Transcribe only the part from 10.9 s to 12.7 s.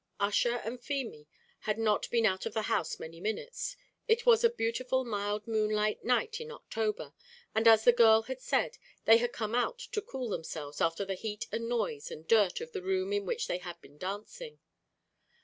the heat and noise and dirt